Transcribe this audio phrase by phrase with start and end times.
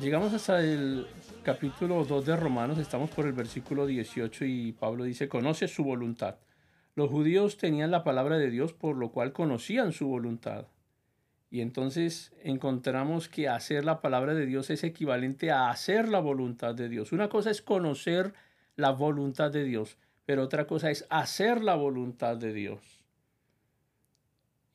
[0.00, 1.06] Llegamos hasta el
[1.42, 6.36] capítulo 2 de Romanos, estamos por el versículo 18 y Pablo dice, conoce su voluntad.
[6.94, 10.66] Los judíos tenían la palabra de Dios por lo cual conocían su voluntad.
[11.50, 16.74] Y entonces encontramos que hacer la palabra de Dios es equivalente a hacer la voluntad
[16.74, 17.12] de Dios.
[17.12, 18.34] Una cosa es conocer
[18.76, 23.04] la voluntad de Dios, pero otra cosa es hacer la voluntad de Dios.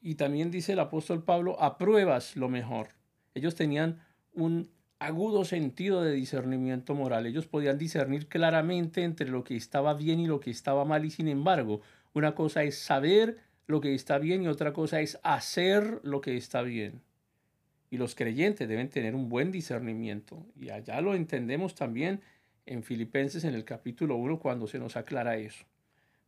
[0.02, 2.90] Y también dice el apóstol Pablo, apruebas lo mejor.
[3.36, 4.02] Ellos tenían
[4.34, 4.70] un
[5.00, 7.26] agudo sentido de discernimiento moral.
[7.26, 11.12] Ellos podían discernir claramente entre lo que estaba bien y lo que estaba mal y
[11.12, 11.82] sin embargo,
[12.14, 16.38] una cosa es saber lo que está bien y otra cosa es hacer lo que
[16.38, 17.02] está bien.
[17.90, 20.46] Y los creyentes deben tener un buen discernimiento.
[20.56, 22.22] Y allá lo entendemos también
[22.66, 25.66] en Filipenses en el capítulo 1 cuando se nos aclara eso.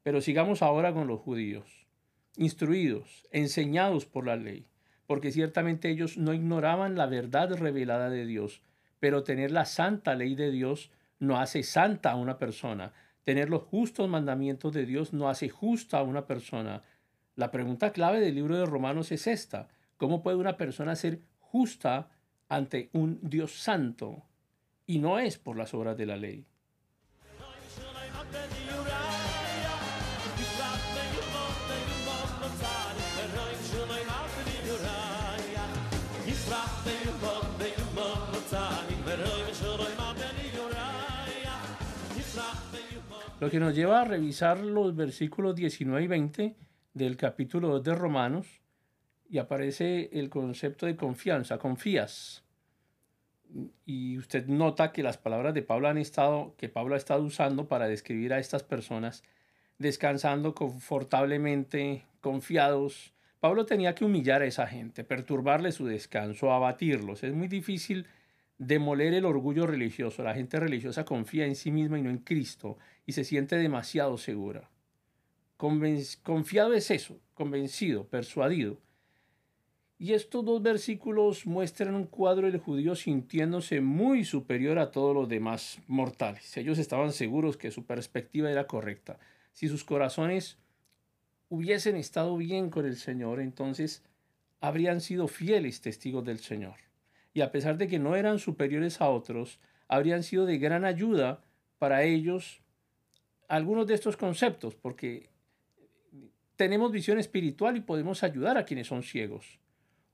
[0.04, 1.88] Pero sigamos ahora con los judíos,
[2.38, 4.68] instruidos, enseñados por la ley
[5.06, 8.62] porque ciertamente ellos no ignoraban la verdad revelada de Dios,
[9.00, 12.94] pero tener la santa ley de Dios no hace santa a una persona.
[13.24, 16.84] Tener los justos mandamientos de Dios no hace justa a una persona.
[17.36, 19.68] La pregunta clave del libro de Romanos es esta.
[19.98, 22.10] ¿Cómo puede una persona ser justa
[22.50, 24.24] ante un Dios santo?
[24.86, 26.46] Y no es por las obras de la ley.
[43.44, 46.56] Lo que nos lleva a revisar los versículos 19 y 20
[46.94, 48.62] del capítulo 2 de Romanos
[49.30, 52.46] y aparece el concepto de confianza, confías.
[53.86, 57.68] Y usted nota que las palabras de Pablo han estado, que Pablo ha estado usando
[57.68, 59.24] para describir a estas personas
[59.78, 63.14] descansando confortablemente, confiados.
[63.40, 67.24] Pablo tenía que humillar a esa gente, perturbarle su descanso, abatirlos.
[67.24, 68.08] Es muy difícil
[68.58, 70.24] demoler el orgullo religioso.
[70.24, 74.18] La gente religiosa confía en sí misma y no en Cristo y se siente demasiado
[74.18, 74.70] segura.
[75.58, 78.80] confiado es eso, convencido, persuadido.
[79.98, 85.30] Y estos dos versículos muestran un cuadro del judío sintiéndose muy superior a todos los
[85.30, 86.58] demás mortales.
[86.58, 89.20] Ellos estaban seguros que su perspectiva era correcta.
[89.54, 90.58] Si sus corazones
[91.50, 94.04] hubiesen estado bien con el Señor, entonces
[94.60, 96.84] habrían sido fieles testigos del Señor
[97.34, 101.44] y a pesar de que no eran superiores a otros, habrían sido de gran ayuda
[101.80, 102.62] para ellos
[103.48, 105.30] algunos de estos conceptos, porque
[106.56, 109.60] tenemos visión espiritual y podemos ayudar a quienes son ciegos.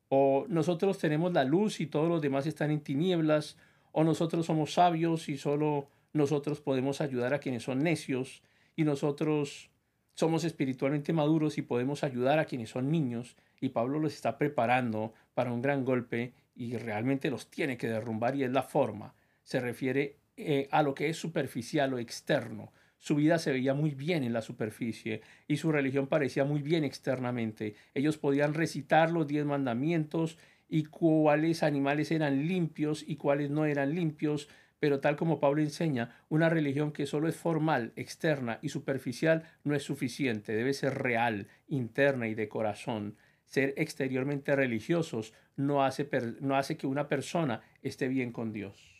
[0.09, 3.57] O nosotros tenemos la luz y todos los demás están en tinieblas,
[3.91, 8.41] o nosotros somos sabios y solo nosotros podemos ayudar a quienes son necios,
[8.75, 9.69] y nosotros
[10.13, 15.13] somos espiritualmente maduros y podemos ayudar a quienes son niños, y Pablo los está preparando
[15.33, 19.13] para un gran golpe y realmente los tiene que derrumbar y es la forma.
[19.43, 22.71] Se refiere eh, a lo que es superficial o externo.
[22.99, 26.83] Su vida se veía muy bien en la superficie y su religión parecía muy bien
[26.83, 27.75] externamente.
[27.95, 30.37] Ellos podían recitar los diez mandamientos
[30.67, 34.49] y cuáles animales eran limpios y cuáles no eran limpios,
[34.79, 39.73] pero tal como Pablo enseña, una religión que solo es formal, externa y superficial no
[39.75, 43.15] es suficiente, debe ser real, interna y de corazón
[43.49, 46.07] ser exteriormente religiosos no hace,
[46.39, 48.98] no hace que una persona esté bien con Dios.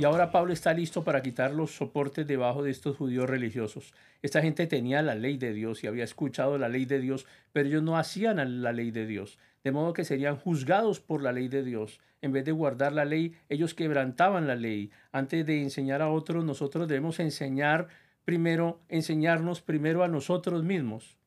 [0.00, 3.92] Y ahora Pablo está listo para quitar los soportes debajo de estos judíos religiosos.
[4.22, 7.68] Esta gente tenía la ley de Dios y había escuchado la ley de Dios, pero
[7.68, 11.48] ellos no hacían la ley de Dios, de modo que serían juzgados por la ley
[11.48, 12.00] de Dios.
[12.22, 14.90] En vez de guardar la ley, ellos quebrantaban la ley.
[15.12, 17.88] Antes de enseñar a otros, nosotros debemos enseñar
[18.24, 21.18] primero, enseñarnos primero a nosotros mismos.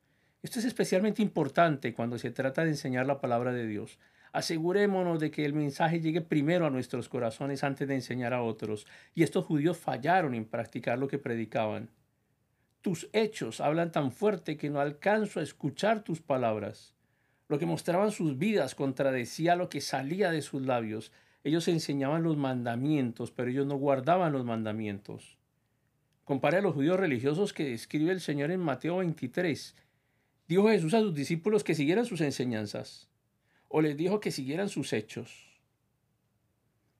[0.42, 4.00] Esto es especialmente importante cuando se trata de enseñar la palabra de Dios.
[4.34, 8.88] Asegurémonos de que el mensaje llegue primero a nuestros corazones antes de enseñar a otros.
[9.14, 11.92] Y estos judíos fallaron en practicar lo que predicaban.
[12.82, 16.96] Tus hechos hablan tan fuerte que no alcanzo a escuchar tus palabras.
[17.48, 21.12] Lo que mostraban sus vidas contradecía lo que salía de sus labios.
[21.44, 25.38] Ellos enseñaban los mandamientos, pero ellos no guardaban los mandamientos.
[26.24, 29.76] Compare a los judíos religiosos que describe el Señor en Mateo 23.
[30.48, 33.12] Dijo Jesús a sus discípulos que siguieran sus enseñanzas
[33.75, 35.48] o les dijo que siguieran sus hechos.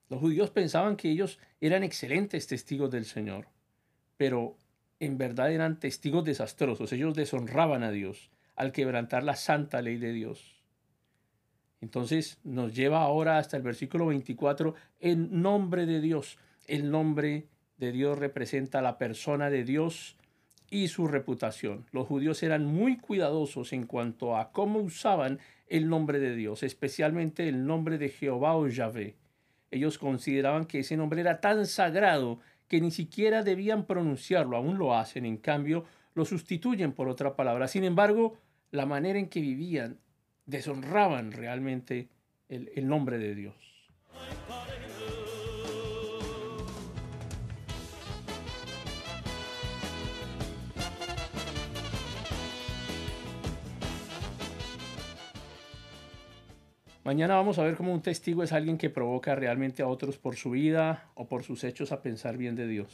[0.08, 3.46] Los judíos pensaban que ellos eran excelentes testigos del Señor,
[4.16, 4.56] pero
[4.98, 6.92] en verdad eran testigos desastrosos.
[6.92, 10.64] Ellos deshonraban a Dios al quebrantar la santa ley de Dios.
[11.80, 16.38] Entonces nos lleva ahora hasta el versículo 24, en nombre de Dios.
[16.66, 20.16] El nombre de Dios representa la persona de Dios
[20.70, 21.86] y su reputación.
[21.92, 25.38] Los judíos eran muy cuidadosos en cuanto a cómo usaban
[25.68, 29.16] el nombre de Dios, especialmente el nombre de Jehová o Yahvé.
[29.70, 34.96] Ellos consideraban que ese nombre era tan sagrado que ni siquiera debían pronunciarlo, aún lo
[34.96, 35.84] hacen, en cambio
[36.14, 37.68] lo sustituyen por otra palabra.
[37.68, 38.38] Sin embargo,
[38.70, 39.98] la manera en que vivían
[40.46, 42.08] deshonraban realmente
[42.48, 43.73] el, el nombre de Dios.
[57.04, 60.36] Mañana vamos a ver cómo un testigo es alguien que provoca realmente a otros por
[60.36, 62.88] su vida o por sus hechos a pensar bien de Dios.